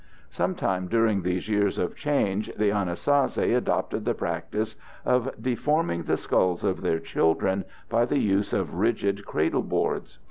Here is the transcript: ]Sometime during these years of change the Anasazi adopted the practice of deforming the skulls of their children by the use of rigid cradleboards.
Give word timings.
]Sometime 0.31 0.87
during 0.87 1.21
these 1.21 1.47
years 1.47 1.77
of 1.77 1.95
change 1.95 2.51
the 2.55 2.71
Anasazi 2.71 3.53
adopted 3.55 4.03
the 4.03 4.15
practice 4.15 4.75
of 5.05 5.29
deforming 5.39 6.01
the 6.01 6.17
skulls 6.17 6.63
of 6.63 6.81
their 6.81 6.97
children 6.99 7.63
by 7.87 8.05
the 8.05 8.17
use 8.17 8.51
of 8.51 8.73
rigid 8.73 9.23
cradleboards. 9.27 10.17